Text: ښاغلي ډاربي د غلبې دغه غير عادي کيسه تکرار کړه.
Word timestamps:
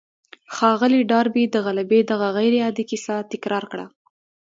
ښاغلي 0.55 1.01
ډاربي 1.11 1.43
د 1.49 1.55
غلبې 1.65 1.99
دغه 2.11 2.27
غير 2.37 2.53
عادي 2.65 2.83
کيسه 2.91 3.15
تکرار 3.31 3.63
کړه. 3.71 3.85